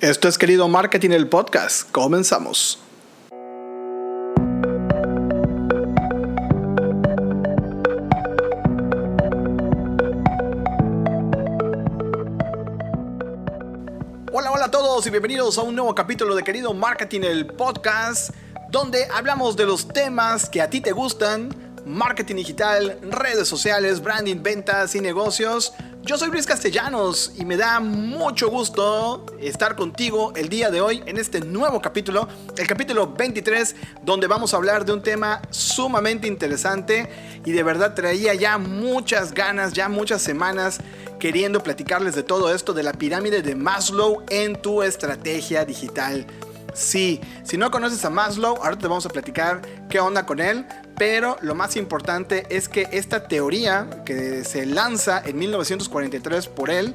[0.00, 1.90] Esto es querido Marketing el podcast.
[1.90, 2.78] Comenzamos.
[14.32, 18.30] Hola, hola a todos y bienvenidos a un nuevo capítulo de Querido Marketing el podcast,
[18.70, 21.54] donde hablamos de los temas que a ti te gustan,
[21.86, 25.72] marketing digital, redes sociales, branding, ventas y negocios
[26.08, 31.02] yo soy Luis Castellanos y me da mucho gusto estar contigo el día de hoy
[31.04, 32.26] en este nuevo capítulo,
[32.56, 37.10] el capítulo 23, donde vamos a hablar de un tema sumamente interesante
[37.44, 40.78] y de verdad traía ya muchas ganas, ya muchas semanas
[41.18, 46.26] queriendo platicarles de todo esto de la pirámide de Maslow en tu estrategia digital.
[46.78, 50.64] Sí, si no conoces a Maslow, ahora te vamos a platicar qué onda con él,
[50.96, 56.94] pero lo más importante es que esta teoría que se lanza en 1943 por él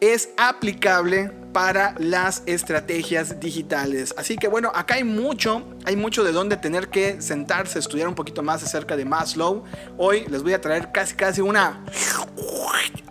[0.00, 4.14] es aplicable para las estrategias digitales.
[4.16, 8.14] Así que bueno, acá hay mucho, hay mucho de donde tener que sentarse, estudiar un
[8.14, 9.64] poquito más acerca de Maslow.
[9.98, 11.84] Hoy les voy a traer casi casi una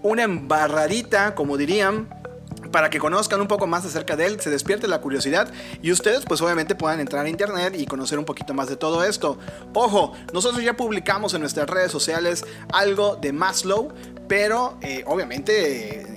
[0.04, 2.10] una embarradita, como dirían,
[2.74, 5.48] para que conozcan un poco más acerca de él, se despierte la curiosidad
[5.82, 9.06] y ustedes pues obviamente puedan entrar a internet y conocer un poquito más de todo
[9.06, 9.38] esto.
[9.74, 12.44] Ojo, nosotros ya publicamos en nuestras redes sociales
[12.74, 13.94] algo de Maslow,
[14.28, 16.13] pero eh, obviamente...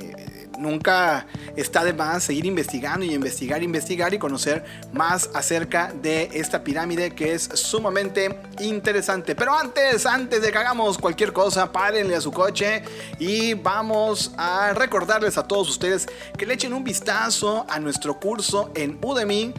[0.58, 1.26] Nunca
[1.56, 7.14] está de más seguir investigando y investigar, investigar y conocer más acerca de esta pirámide
[7.14, 9.34] que es sumamente interesante.
[9.34, 12.82] Pero antes, antes de que hagamos cualquier cosa, párenle a su coche
[13.18, 18.70] y vamos a recordarles a todos ustedes que le echen un vistazo a nuestro curso
[18.74, 19.54] en Udemy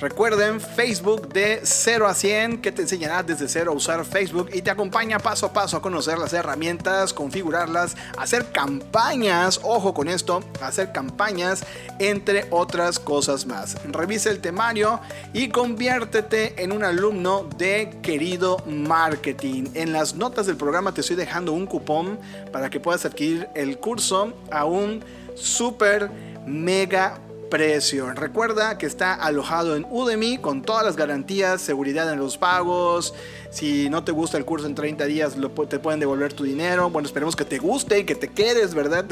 [0.00, 4.62] Recuerden Facebook de 0 a 100 que te enseñará desde cero a usar Facebook y
[4.62, 10.42] te acompaña paso a paso a conocer las herramientas, configurarlas, hacer campañas, ojo con esto,
[10.62, 11.64] hacer campañas,
[11.98, 13.76] entre otras cosas más.
[13.92, 15.00] Revisa el temario
[15.34, 19.64] y conviértete en un alumno de querido marketing.
[19.74, 22.18] En las notas del programa te estoy dejando un cupón
[22.52, 26.10] para que puedas adquirir el curso a un super
[26.46, 27.18] mega
[27.50, 28.10] precio.
[28.12, 33.12] Recuerda que está alojado en Udemy con todas las garantías, seguridad en los pagos.
[33.50, 35.36] Si no te gusta el curso en 30 días,
[35.68, 36.88] te pueden devolver tu dinero.
[36.88, 39.04] Bueno, esperemos que te guste y que te quedes, ¿verdad?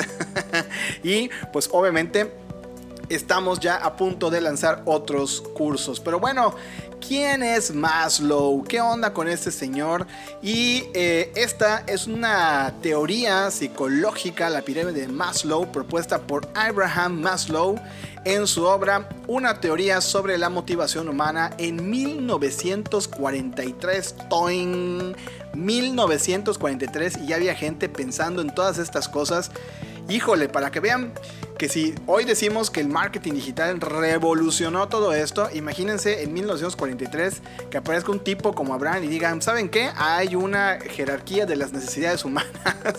[1.03, 2.33] y pues obviamente
[3.09, 6.01] estamos ya a punto de lanzar otros cursos.
[6.01, 6.55] Pero bueno,
[7.07, 8.65] ¿quién es Maslow?
[8.65, 10.07] ¿Qué onda con este señor?
[10.43, 17.77] Y eh, esta es una teoría psicológica, la pirámide de Maslow, propuesta por Abraham Maslow
[18.25, 24.15] en su obra Una teoría sobre la motivación humana en 1943.
[24.29, 25.17] Toing,
[25.55, 29.51] 1943 y ya había gente pensando en todas estas cosas.
[30.09, 31.13] Híjole, para que vean
[31.59, 37.77] que si hoy decimos que el marketing digital revolucionó todo esto, imagínense en 1943 que
[37.77, 39.91] aparezca un tipo como Abraham y digan, ¿saben qué?
[39.97, 42.53] Hay una jerarquía de las necesidades humanas.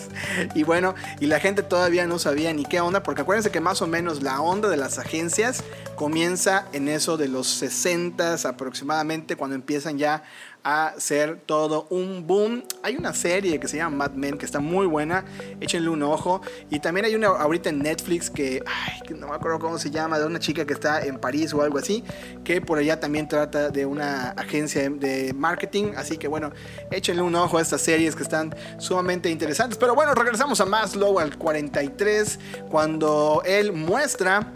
[0.54, 3.80] y bueno, y la gente todavía no sabía ni qué onda, porque acuérdense que más
[3.80, 5.64] o menos la onda de las agencias
[6.00, 10.22] comienza en eso de los 60 aproximadamente, cuando empiezan ya
[10.64, 12.64] a ser todo un boom.
[12.82, 15.26] Hay una serie que se llama Mad Men que está muy buena,
[15.60, 16.40] échenle un ojo.
[16.70, 19.90] Y también hay una ahorita en Netflix que, ay, que no me acuerdo cómo se
[19.90, 22.02] llama, de una chica que está en París o algo así,
[22.44, 25.92] que por allá también trata de una agencia de marketing.
[25.98, 26.50] Así que bueno,
[26.90, 29.76] échenle un ojo a estas series que están sumamente interesantes.
[29.76, 32.38] Pero bueno, regresamos a Maslow al 43,
[32.70, 34.50] cuando él muestra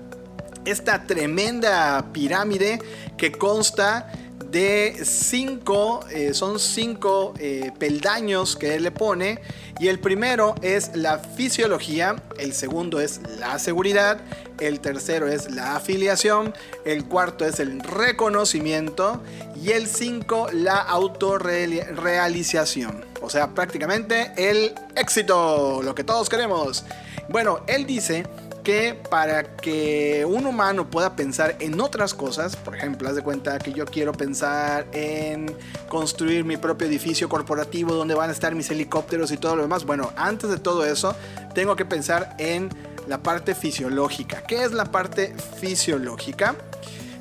[0.64, 2.80] esta tremenda pirámide
[3.16, 4.12] que consta
[4.50, 9.40] de cinco, eh, son cinco eh, peldaños que él le pone.
[9.80, 14.20] Y el primero es la fisiología, el segundo es la seguridad,
[14.60, 16.54] el tercero es la afiliación,
[16.84, 19.20] el cuarto es el reconocimiento
[19.60, 23.04] y el cinco la autorrealización.
[23.20, 26.84] O sea, prácticamente el éxito, lo que todos queremos.
[27.28, 28.24] Bueno, él dice
[28.64, 33.58] que para que un humano pueda pensar en otras cosas, por ejemplo, haz de cuenta
[33.58, 35.54] que yo quiero pensar en
[35.88, 39.84] construir mi propio edificio corporativo donde van a estar mis helicópteros y todo lo demás,
[39.84, 41.14] bueno, antes de todo eso,
[41.54, 42.70] tengo que pensar en
[43.06, 44.42] la parte fisiológica.
[44.42, 46.54] ¿Qué es la parte fisiológica?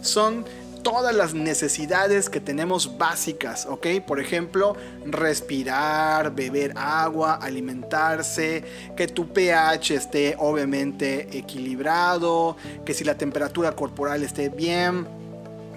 [0.01, 0.45] Son
[0.83, 3.87] todas las necesidades que tenemos básicas, ¿ok?
[4.05, 4.75] Por ejemplo,
[5.05, 8.63] respirar, beber agua, alimentarse,
[8.95, 15.07] que tu pH esté obviamente equilibrado, que si la temperatura corporal esté bien,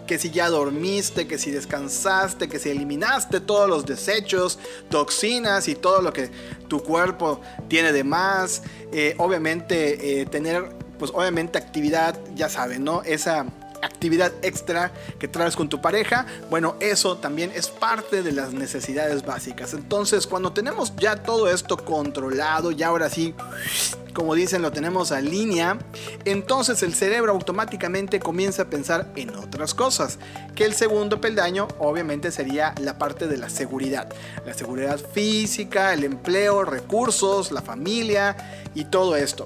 [0.06, 5.75] que si ya dormiste, que si descansaste, que si eliminaste todos los desechos, toxinas y
[5.75, 6.31] todo lo que
[6.69, 8.62] tu cuerpo tiene de más.
[8.93, 10.69] Eh, obviamente eh, tener,
[10.99, 13.02] pues obviamente actividad, ya saben, ¿no?
[13.02, 13.47] Esa
[13.87, 19.25] actividad extra que traes con tu pareja, bueno, eso también es parte de las necesidades
[19.25, 19.73] básicas.
[19.75, 23.35] Entonces, cuando tenemos ya todo esto controlado, ya ahora sí,
[24.12, 25.79] como dicen, lo tenemos a línea,
[26.25, 30.19] entonces el cerebro automáticamente comienza a pensar en otras cosas,
[30.55, 34.09] que el segundo peldaño obviamente sería la parte de la seguridad,
[34.47, 38.37] la seguridad física, el empleo, recursos, la familia
[38.75, 39.44] y todo esto.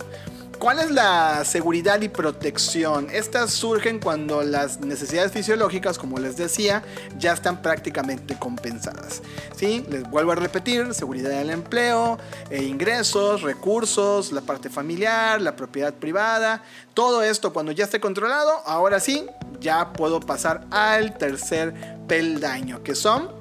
[0.61, 3.09] ¿Cuál es la seguridad y protección?
[3.11, 6.83] Estas surgen cuando las necesidades fisiológicas, como les decía,
[7.19, 9.23] ya están prácticamente compensadas.
[9.57, 9.87] ¿Sí?
[9.89, 12.19] Les vuelvo a repetir, seguridad del empleo,
[12.51, 18.51] e ingresos, recursos, la parte familiar, la propiedad privada, todo esto cuando ya esté controlado,
[18.67, 19.25] ahora sí,
[19.61, 21.73] ya puedo pasar al tercer
[22.07, 23.40] peldaño, que son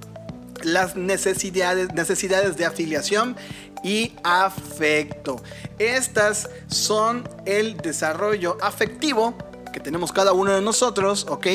[0.63, 3.35] las necesidades, necesidades de afiliación
[3.83, 5.41] y afecto.
[5.77, 9.35] Estas son el desarrollo afectivo
[9.71, 11.47] que tenemos cada uno de nosotros, ¿ok?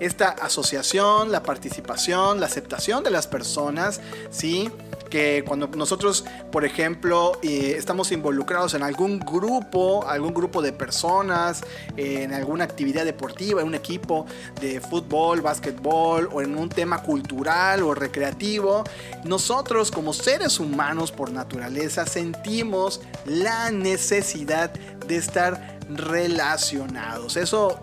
[0.00, 4.00] Esta asociación, la participación, la aceptación de las personas,
[4.30, 4.70] ¿sí?
[5.12, 11.62] Que cuando nosotros, por ejemplo, eh, estamos involucrados en algún grupo, algún grupo de personas,
[11.98, 14.24] en alguna actividad deportiva, en un equipo
[14.58, 18.84] de fútbol, básquetbol o en un tema cultural o recreativo,
[19.24, 27.36] nosotros como seres humanos por naturaleza sentimos la necesidad de estar relacionados.
[27.36, 27.78] Eso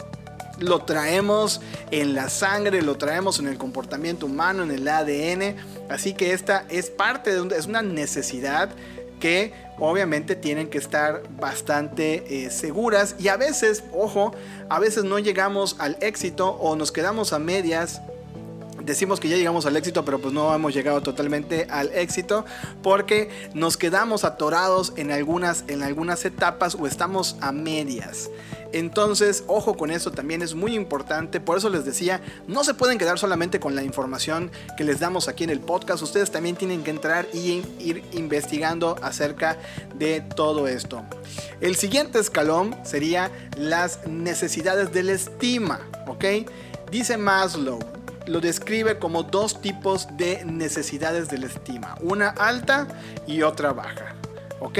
[0.59, 1.61] lo traemos
[1.91, 5.78] en la sangre, lo traemos en el comportamiento humano, en el ADN.
[5.89, 8.69] Así que esta es parte de es una necesidad
[9.19, 13.15] que obviamente tienen que estar bastante eh, seguras.
[13.19, 14.33] Y a veces, ojo,
[14.69, 18.01] a veces no llegamos al éxito o nos quedamos a medias
[18.89, 22.43] decimos que ya llegamos al éxito, pero pues no hemos llegado totalmente al éxito
[22.81, 28.31] porque nos quedamos atorados en algunas, en algunas etapas o estamos a medias.
[28.71, 31.39] Entonces, ojo con eso, también es muy importante.
[31.39, 35.27] Por eso les decía, no se pueden quedar solamente con la información que les damos
[35.27, 36.01] aquí en el podcast.
[36.03, 39.57] Ustedes también tienen que entrar y ir investigando acerca
[39.95, 41.03] de todo esto.
[41.61, 46.25] El siguiente escalón sería las necesidades de la estima, ¿ok?
[46.91, 47.79] Dice Maslow,
[48.25, 52.87] lo describe como dos tipos de necesidades de la estima, una alta
[53.27, 54.15] y otra baja.
[54.59, 54.79] ¿ok?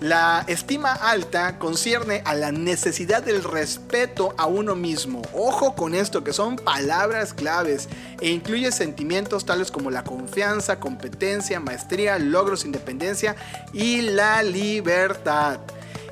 [0.00, 5.22] La estima alta concierne a la necesidad del respeto a uno mismo.
[5.32, 7.88] Ojo con esto, que son palabras claves
[8.20, 13.36] e incluye sentimientos tales como la confianza, competencia, maestría, logros, independencia
[13.72, 15.60] y la libertad.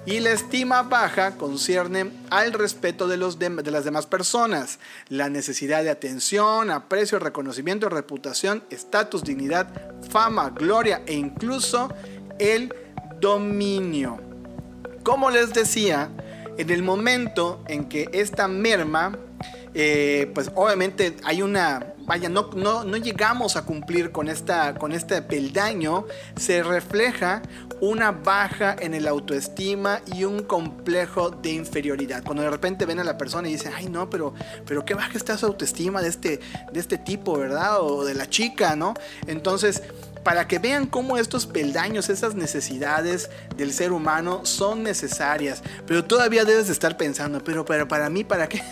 [0.06, 4.78] Y la estima baja concierne al respeto de, los de, las demás personas,
[5.08, 9.66] la necesidad de atención, aprecio, reconocimiento, reputación, estatus, dignidad,
[10.10, 11.88] fama, gloria e incluso
[12.38, 12.74] el
[13.18, 14.20] dominio.
[15.02, 16.10] Como les decía,
[16.58, 19.18] en el momento en que esta merma,
[19.72, 24.92] eh, pues obviamente hay una, vaya, no, no, no, llegamos a cumplir con, esta, con
[24.92, 26.06] este peldaño,
[26.36, 27.42] se refleja
[27.80, 32.22] una baja en el autoestima y un complejo de inferioridad.
[32.24, 34.34] Cuando de repente ven a la persona y dicen, ay no, pero,
[34.66, 36.40] pero qué baja está su autoestima de este,
[36.72, 37.80] de este tipo, ¿verdad?
[37.80, 38.94] O de la chica, ¿no?
[39.26, 39.82] Entonces,
[40.24, 45.62] para que vean cómo estos peldaños, esas necesidades del ser humano son necesarias.
[45.86, 48.62] Pero todavía debes de estar pensando, pero, pero para mí, ¿para qué?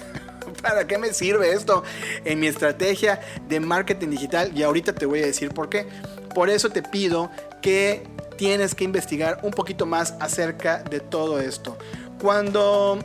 [0.63, 1.83] ¿Para qué me sirve esto
[2.25, 4.57] en mi estrategia de marketing digital?
[4.57, 5.87] Y ahorita te voy a decir por qué.
[6.35, 8.05] Por eso te pido que
[8.39, 11.77] tienes que investigar un poquito más acerca de todo esto.
[12.21, 12.99] Cuando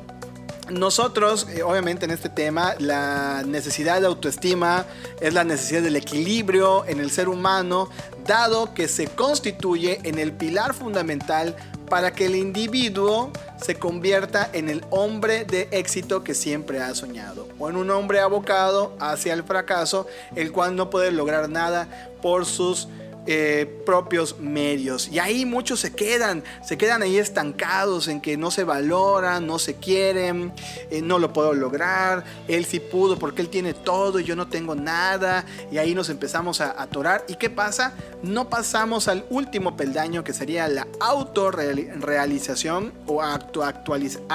[0.69, 4.85] nosotros, eh, obviamente en este tema, la necesidad de autoestima
[5.21, 7.89] es la necesidad del equilibrio en el ser humano,
[8.25, 11.55] dado que se constituye en el pilar fundamental
[11.89, 17.47] para que el individuo se convierta en el hombre de éxito que siempre ha soñado,
[17.57, 21.87] o en un hombre abocado hacia el fracaso, el cual no puede lograr nada
[22.21, 22.87] por sus
[23.29, 25.09] eh, propios medios.
[25.09, 29.59] Y ahí muchos se quedan, se quedan ahí estancados en que no se valoran, no
[29.59, 30.53] se quieren,
[30.89, 34.47] eh, no lo puedo lograr, él sí pudo porque él tiene todo y yo no
[34.47, 35.43] tengo nada.
[35.71, 37.25] Y ahí nos empezamos a atorar.
[37.27, 37.91] ¿Y qué pasa?
[38.23, 44.25] No pasamos al último peldaño que sería la autorrealización o autoactualización,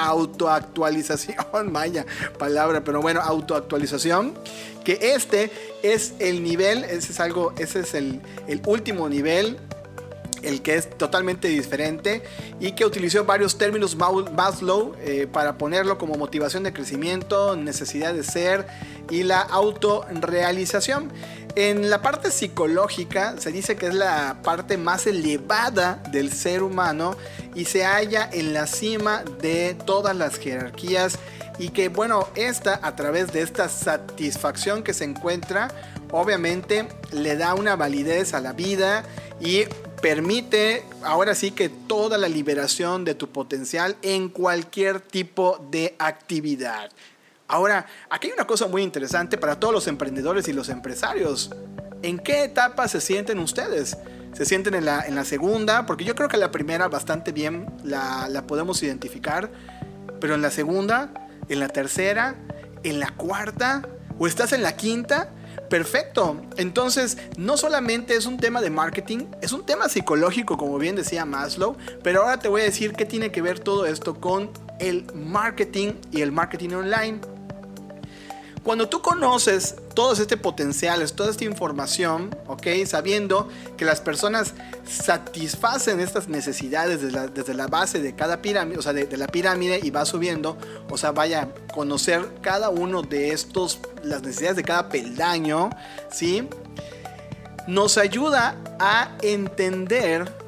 [1.73, 2.05] vaya
[2.39, 4.35] palabra, pero bueno, autoactualización
[4.83, 5.51] que este
[5.83, 8.21] es el nivel, ese es algo, ese es el,
[8.67, 9.59] último nivel
[10.43, 12.23] el que es totalmente diferente
[12.59, 18.25] y que utilizó varios términos Maslow eh, para ponerlo como motivación de crecimiento, necesidad de
[18.25, 18.67] ser
[19.09, 21.13] y la autorrealización.
[21.55, 27.15] En la parte psicológica se dice que es la parte más elevada del ser humano
[27.55, 31.19] y se halla en la cima de todas las jerarquías
[31.59, 35.69] y que bueno, esta a través de esta satisfacción que se encuentra,
[36.11, 39.05] obviamente le da una validez a la vida
[39.39, 39.65] y
[40.01, 46.91] permite ahora sí que toda la liberación de tu potencial en cualquier tipo de actividad.
[47.53, 51.51] Ahora, aquí hay una cosa muy interesante para todos los emprendedores y los empresarios.
[52.01, 53.99] ¿En qué etapa se sienten ustedes?
[54.33, 55.85] ¿Se sienten en la, en la segunda?
[55.85, 59.51] Porque yo creo que la primera bastante bien la, la podemos identificar.
[60.19, 61.13] Pero en la segunda,
[61.51, 62.37] en la tercera,
[62.85, 63.83] en la cuarta,
[64.19, 65.29] o estás en la quinta,
[65.69, 66.41] perfecto.
[66.57, 71.27] Entonces, no solamente es un tema de marketing, es un tema psicológico, como bien decía
[71.27, 75.05] Maslow, pero ahora te voy a decir qué tiene que ver todo esto con el
[75.15, 77.21] marketing y el marketing online.
[78.63, 82.69] Cuando tú conoces todo este potencial, toda esta información, ¿ok?
[82.87, 84.55] Sabiendo que las personas
[84.89, 89.91] satisfacen estas necesidades desde la, base de cada pirámide, o sea, de, la pirámide y
[89.91, 90.57] va subiendo,
[90.89, 95.71] o sea, vaya a conocer cada uno de estos, las necesidades de cada peldaño,
[96.13, 96.49] ¿sí?
[97.67, 100.42] Nos ayuda a entender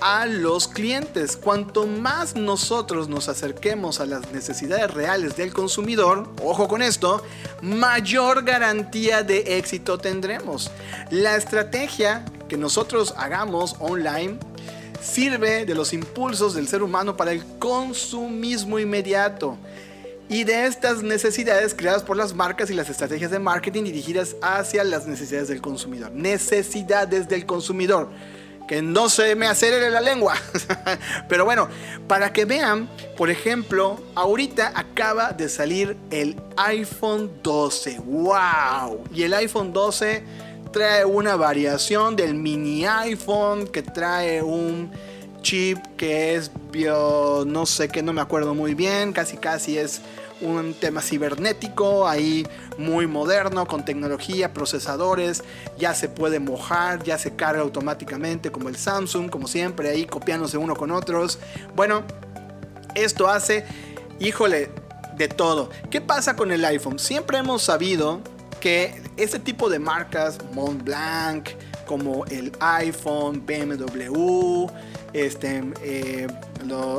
[0.00, 1.36] a los clientes.
[1.36, 7.22] Cuanto más nosotros nos acerquemos a las necesidades reales del consumidor, ojo con esto,
[7.62, 10.70] mayor garantía de éxito tendremos.
[11.10, 14.38] La estrategia que nosotros hagamos online
[15.00, 19.56] sirve de los impulsos del ser humano para el consumismo inmediato
[20.28, 24.84] y de estas necesidades creadas por las marcas y las estrategias de marketing dirigidas hacia
[24.84, 26.12] las necesidades del consumidor.
[26.12, 28.08] Necesidades del consumidor
[28.70, 30.36] que no se me acelere la lengua.
[31.28, 31.68] Pero bueno,
[32.06, 37.98] para que vean, por ejemplo, ahorita acaba de salir el iPhone 12.
[37.98, 39.02] ¡Wow!
[39.12, 40.22] Y el iPhone 12
[40.70, 44.92] trae una variación del mini iPhone que trae un
[45.42, 50.00] chip que es bio, no sé qué, no me acuerdo muy bien, casi casi es
[50.40, 52.46] un tema cibernético ahí
[52.78, 55.44] muy moderno con tecnología, procesadores,
[55.78, 60.56] ya se puede mojar, ya se carga automáticamente como el Samsung, como siempre ahí copiándose
[60.56, 61.38] uno con otros.
[61.74, 62.02] Bueno,
[62.94, 63.64] esto hace,
[64.18, 64.70] híjole,
[65.16, 65.70] de todo.
[65.90, 66.98] ¿Qué pasa con el iPhone?
[66.98, 68.20] Siempre hemos sabido
[68.60, 71.48] que este tipo de marcas, Montblanc,
[71.86, 74.66] como el iPhone, BMW,
[75.12, 76.26] este, eh,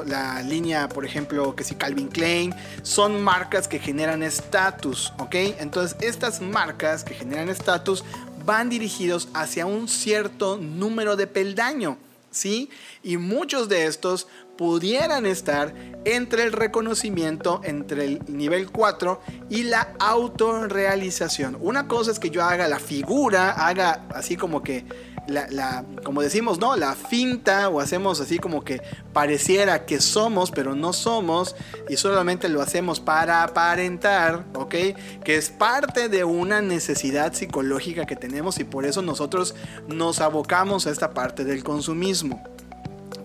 [0.06, 2.54] la línea, por ejemplo, que si Calvin Klein,
[2.84, 5.36] son marcas que generan estatus, ¿ok?
[5.60, 8.04] Entonces, estas marcas que generan estatus
[8.46, 11.98] van dirigidos hacia un cierto número de peldaño,
[12.32, 12.70] ¿sí?
[13.04, 14.28] Y muchos de estos
[14.58, 15.74] pudieran estar
[16.06, 21.58] entre el reconocimiento, entre el nivel 4 y la autorrealización.
[21.60, 24.86] Una cosa es que yo haga la figura, haga así como que
[25.28, 26.76] la, como decimos, ¿no?
[26.76, 28.82] La finta o hacemos así como que
[29.14, 31.56] pareciera que somos, pero no somos
[31.90, 34.76] y solamente lo hacemos para aparentar, ¿ok?
[35.24, 39.56] Que es parte de una necesidad psicológica que tenemos y por eso nosotros
[39.88, 42.44] nos abocamos a esta parte del consumismo.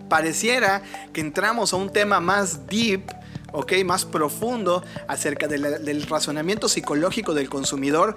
[0.08, 3.02] Pareciera que entramos a un tema más deep,
[3.52, 3.72] ¿ok?
[3.84, 8.14] Más profundo acerca del razonamiento psicológico del consumidor,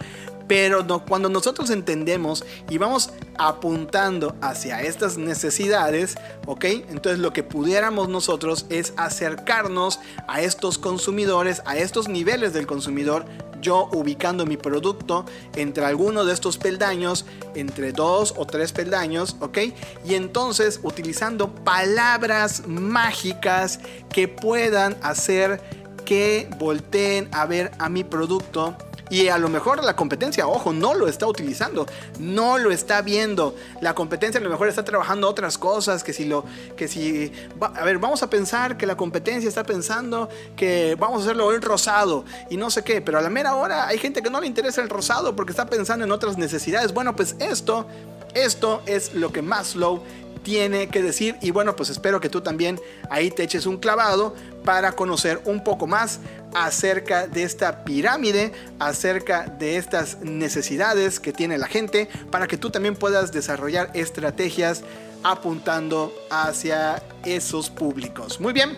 [0.49, 6.65] pero cuando nosotros entendemos y vamos apuntando hacia estas necesidades, ¿ok?
[6.65, 13.25] Entonces lo que pudiéramos nosotros es acercarnos a estos consumidores, a estos niveles del consumidor,
[13.61, 15.23] yo ubicando mi producto
[15.55, 19.59] entre alguno de estos peldaños, entre dos o tres peldaños, ¿ok?
[20.03, 25.61] Y entonces utilizando palabras mágicas que puedan hacer
[26.05, 28.75] que volteen a ver a mi producto
[29.09, 31.85] y a lo mejor la competencia, ojo, no lo está utilizando,
[32.19, 33.55] no lo está viendo.
[33.81, 36.45] La competencia a lo mejor está trabajando otras cosas, que si lo,
[36.77, 41.23] que si, a ver, vamos a pensar que la competencia está pensando que vamos a
[41.25, 44.29] hacerlo el rosado y no sé qué, pero a la mera hora hay gente que
[44.29, 46.93] no le interesa el rosado porque está pensando en otras necesidades.
[46.93, 47.87] Bueno, pues esto,
[48.33, 50.01] esto es lo que Maslow
[50.49, 54.33] tiene que decir y bueno pues espero que tú también ahí te eches un clavado
[54.65, 56.21] para conocer un poco más
[56.55, 62.71] acerca de esta pirámide, acerca de estas necesidades que tiene la gente, para que tú
[62.71, 64.81] también puedas desarrollar estrategias
[65.21, 68.39] apuntando hacia esos públicos.
[68.39, 68.75] Muy bien,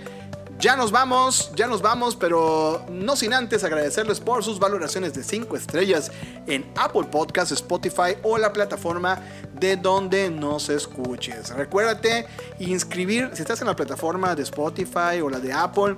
[0.61, 5.23] Ya nos vamos, ya nos vamos, pero no sin antes agradecerles por sus valoraciones de
[5.23, 6.11] 5 estrellas
[6.45, 9.19] en Apple Podcasts, Spotify o la plataforma
[9.59, 11.49] de donde nos escuches.
[11.49, 12.27] Recuérdate
[12.59, 15.95] inscribir, si estás en la plataforma de Spotify o la de Apple,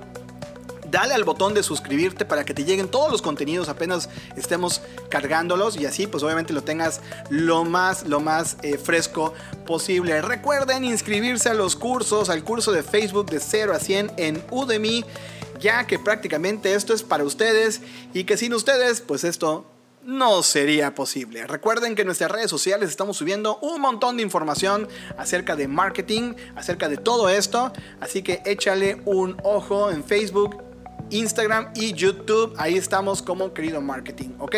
[0.94, 5.76] dale al botón de suscribirte para que te lleguen todos los contenidos apenas estemos cargándolos
[5.76, 9.34] y así pues obviamente lo tengas lo más lo más eh, fresco
[9.66, 10.22] posible.
[10.22, 15.04] Recuerden inscribirse a los cursos, al curso de Facebook de 0 a 100 en Udemy,
[15.60, 17.82] ya que prácticamente esto es para ustedes
[18.14, 19.66] y que sin ustedes pues esto
[20.04, 21.48] no sería posible.
[21.48, 26.36] Recuerden que en nuestras redes sociales estamos subiendo un montón de información acerca de marketing,
[26.56, 30.62] acerca de todo esto, así que échale un ojo en Facebook,
[31.13, 32.53] Instagram y YouTube.
[32.58, 34.55] Ahí estamos como querido marketing, ¿ok?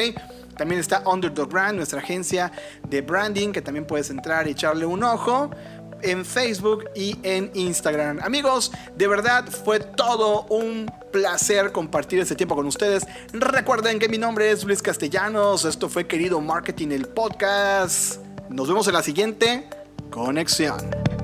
[0.58, 2.52] También está Underdog Brand, nuestra agencia
[2.88, 5.52] de branding, que también puedes entrar y echarle un ojo
[6.02, 8.20] en Facebook y en Instagram.
[8.22, 13.06] Amigos, de verdad fue todo un placer compartir este tiempo con ustedes.
[13.34, 15.66] Recuerden que mi nombre es Luis Castellanos.
[15.66, 18.20] Esto fue Querido Marketing, el podcast.
[18.50, 19.68] Nos vemos en la siguiente
[20.12, 21.15] conexión.